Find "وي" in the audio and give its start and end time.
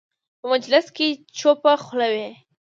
2.13-2.29